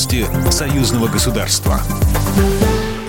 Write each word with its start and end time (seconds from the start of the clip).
Новости 0.00 0.24
союзного 0.50 1.08
государства. 1.08 1.78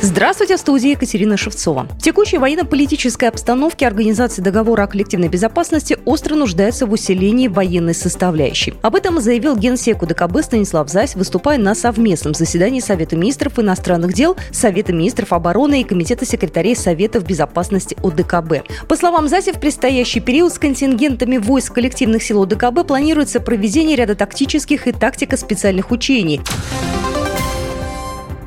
Здравствуйте, 0.01 0.57
в 0.57 0.59
студии 0.59 0.89
Екатерина 0.89 1.37
Шевцова. 1.37 1.87
В 1.97 2.01
текущей 2.01 2.37
военно-политической 2.37 3.25
обстановке 3.29 3.87
Организация 3.87 4.43
договора 4.43 4.83
о 4.83 4.87
коллективной 4.87 5.29
безопасности 5.29 5.97
остро 6.03 6.35
нуждается 6.35 6.85
в 6.85 6.91
усилении 6.91 7.47
военной 7.47 7.93
составляющей. 7.93 8.73
Об 8.81 8.95
этом 8.95 9.21
заявил 9.21 9.55
генсек 9.55 10.01
УДКБ 10.01 10.43
Станислав 10.43 10.89
Зась, 10.89 11.15
выступая 11.15 11.59
на 11.59 11.75
совместном 11.75 12.33
заседании 12.33 12.81
Совета 12.81 13.15
министров 13.15 13.57
иностранных 13.59 14.13
дел, 14.13 14.35
Совета 14.51 14.91
министров 14.91 15.31
обороны 15.31 15.81
и 15.81 15.83
Комитета 15.85 16.25
секретарей 16.25 16.75
Советов 16.75 17.23
безопасности 17.23 17.95
ОДКБ. 18.03 18.67
По 18.89 18.95
словам 18.97 19.29
Заси, 19.29 19.53
в 19.53 19.61
предстоящий 19.61 20.19
период 20.19 20.51
с 20.51 20.59
контингентами 20.59 21.37
войск 21.37 21.73
коллективных 21.73 22.21
сил 22.21 22.41
ОДКБ 22.41 22.85
планируется 22.85 23.39
проведение 23.39 23.95
ряда 23.95 24.15
тактических 24.15 24.87
и 24.87 24.91
тактико-специальных 24.91 25.91
учений. 25.91 26.41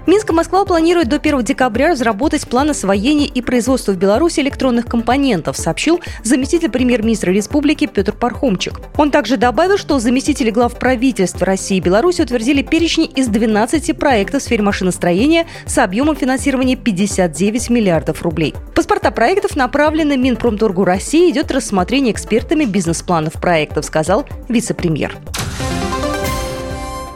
Минск 0.06 0.30
и 0.30 0.32
Москва 0.34 0.66
планируют 0.66 1.08
до 1.08 1.16
1 1.16 1.44
декабря 1.44 1.90
разработать 1.90 2.46
план 2.46 2.68
освоения 2.68 3.26
и 3.26 3.40
производства 3.40 3.92
в 3.92 3.96
Беларуси 3.96 4.40
электронных 4.40 4.84
компонентов, 4.84 5.56
сообщил 5.56 6.00
заместитель 6.22 6.70
премьер-министра 6.70 7.30
республики 7.30 7.86
Петр 7.86 8.12
Пархомчик. 8.12 8.80
Он 8.98 9.10
также 9.10 9.38
добавил, 9.38 9.78
что 9.78 9.98
заместители 9.98 10.50
глав 10.50 10.78
правительств 10.78 11.40
России 11.40 11.78
и 11.78 11.80
Беларуси 11.80 12.20
утвердили 12.20 12.60
перечни 12.60 13.06
из 13.06 13.28
12 13.28 13.96
проектов 13.96 14.42
в 14.42 14.44
сфере 14.44 14.62
машиностроения 14.62 15.46
с 15.64 15.78
объемом 15.78 16.16
финансирования 16.16 16.76
59 16.76 17.70
миллиардов 17.70 18.20
рублей. 18.22 18.54
Паспорта 18.74 19.10
проектов 19.10 19.56
направлены 19.56 20.18
Минпромторгу 20.18 20.84
России 20.84 21.30
идет 21.30 21.50
рассмотрение 21.50 22.12
экспертами 22.12 22.66
бизнес-планов 22.66 23.34
проектов, 23.34 23.86
сказал 23.86 24.26
вице-премьер. 24.50 25.16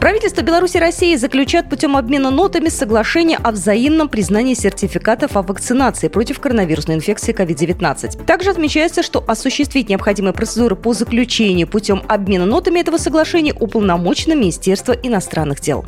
Правительство 0.08 0.40
Беларуси 0.40 0.78
и 0.78 0.80
России 0.80 1.16
заключат 1.16 1.68
путем 1.68 1.94
обмена 1.94 2.30
нотами 2.30 2.70
соглашение 2.70 3.36
о 3.36 3.52
взаимном 3.52 4.08
признании 4.08 4.54
сертификатов 4.54 5.36
о 5.36 5.42
вакцинации 5.42 6.08
против 6.08 6.40
коронавирусной 6.40 6.96
инфекции 6.96 7.34
COVID-19. 7.34 8.24
Также 8.24 8.48
отмечается, 8.48 9.02
что 9.02 9.22
осуществить 9.28 9.90
необходимые 9.90 10.32
процедуры 10.32 10.76
по 10.76 10.94
заключению 10.94 11.68
путем 11.68 12.02
обмена 12.08 12.46
нотами 12.46 12.80
этого 12.80 12.96
соглашения 12.96 13.52
уполномочено 13.52 14.32
Министерство 14.32 14.92
иностранных 14.92 15.60
дел. 15.60 15.84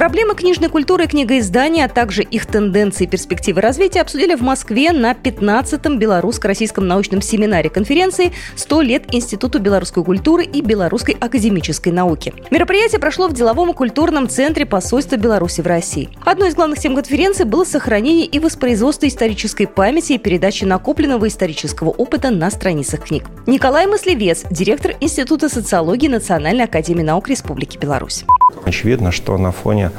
Проблемы 0.00 0.34
книжной 0.34 0.70
культуры 0.70 1.04
и 1.04 1.08
книгоиздания, 1.08 1.84
а 1.84 1.88
также 1.90 2.22
их 2.22 2.46
тенденции 2.46 3.04
и 3.04 3.06
перспективы 3.06 3.60
развития 3.60 4.00
обсудили 4.00 4.34
в 4.34 4.40
Москве 4.40 4.92
на 4.92 5.12
15-м 5.12 5.98
Белорусско-Российском 5.98 6.88
научном 6.88 7.20
семинаре 7.20 7.68
конференции 7.68 8.32
«100 8.56 8.82
лет 8.82 9.14
Институту 9.14 9.58
белорусской 9.58 10.02
культуры 10.02 10.44
и 10.44 10.62
белорусской 10.62 11.18
академической 11.20 11.90
науки». 11.90 12.32
Мероприятие 12.50 12.98
прошло 12.98 13.28
в 13.28 13.34
деловом 13.34 13.72
и 13.72 13.74
культурном 13.74 14.26
центре 14.30 14.64
посольства 14.64 15.16
Беларуси 15.16 15.60
в 15.60 15.66
России. 15.66 16.08
Одной 16.24 16.48
из 16.48 16.54
главных 16.54 16.78
тем 16.78 16.94
конференции 16.94 17.44
было 17.44 17.64
сохранение 17.64 18.24
и 18.24 18.38
воспроизводство 18.38 19.06
исторической 19.06 19.66
памяти 19.66 20.14
и 20.14 20.18
передача 20.18 20.64
накопленного 20.64 21.28
исторического 21.28 21.90
опыта 21.90 22.30
на 22.30 22.50
страницах 22.50 23.04
книг. 23.04 23.24
Николай 23.46 23.86
Маслевец, 23.86 24.44
директор 24.50 24.94
Института 25.00 25.50
социологии 25.50 26.08
Национальной 26.08 26.64
академии 26.64 27.02
наук 27.02 27.28
Республики 27.28 27.76
Беларусь. 27.76 28.24
Очевидно, 28.64 29.12
что 29.12 29.36
на 29.38 29.52
фоне, 29.52 29.89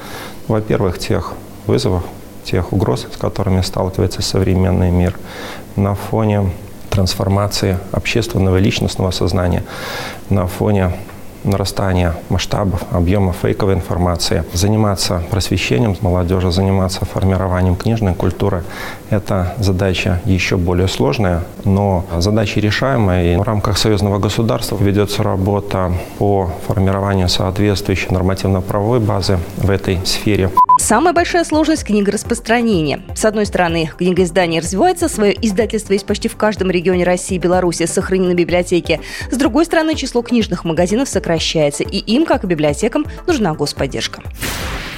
во-первых, 0.47 0.99
тех 0.99 1.33
вызовов, 1.67 2.03
тех 2.43 2.73
угроз, 2.73 3.07
с 3.11 3.17
которыми 3.17 3.61
сталкивается 3.61 4.21
современный 4.21 4.91
мир, 4.91 5.17
на 5.75 5.95
фоне 5.95 6.51
трансформации 6.89 7.77
общественного 7.91 8.57
личностного 8.57 9.11
сознания, 9.11 9.63
на 10.29 10.47
фоне 10.47 10.91
нарастания 11.43 12.15
масштабов, 12.29 12.83
объемов 12.91 13.37
фейковой 13.41 13.73
информации. 13.73 14.43
Заниматься 14.53 15.23
просвещением 15.29 15.95
молодежи, 16.01 16.51
заниматься 16.51 17.05
формированием 17.05 17.75
книжной 17.75 18.13
культуры– 18.13 18.63
это 19.09 19.53
задача 19.57 20.21
еще 20.25 20.57
более 20.57 20.87
сложная, 20.87 21.41
но 21.65 22.05
задача 22.17 22.59
решаемая. 22.59 23.33
И 23.33 23.37
в 23.37 23.41
рамках 23.41 23.77
союзного 23.77 24.19
государства 24.19 24.77
ведется 24.79 25.23
работа 25.23 25.91
по 26.17 26.51
формированию 26.67 27.29
соответствующей 27.29 28.11
нормативно-правовой 28.11 28.99
базы 28.99 29.39
в 29.57 29.69
этой 29.69 29.99
сфере. 30.05 30.49
Самая 30.91 31.13
большая 31.13 31.45
сложность– 31.45 31.85
книгораспространения. 31.85 33.01
С 33.15 33.23
одной 33.23 33.45
стороны, 33.45 33.89
книгоиздание 33.97 34.59
развивается, 34.59 35.07
свое 35.07 35.33
издательство 35.41 35.93
есть 35.93 36.05
почти 36.05 36.27
в 36.27 36.35
каждом 36.35 36.69
регионе 36.69 37.05
России 37.05 37.35
и 37.35 37.39
Беларуси, 37.39 37.85
сохранены 37.85 38.33
библиотеки. 38.33 38.99
С 39.31 39.37
другой 39.37 39.63
стороны, 39.63 39.95
число 39.95 40.21
книжных 40.21 40.65
магазинов 40.65 41.07
сокращается, 41.07 41.85
и 41.85 41.99
им, 41.99 42.25
как 42.25 42.43
и 42.43 42.47
библиотекам, 42.47 43.05
нужна 43.25 43.53
господдержка. 43.53 44.21